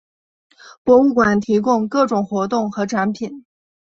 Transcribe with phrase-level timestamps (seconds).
[0.83, 3.45] 博物馆提供各种活动和展品。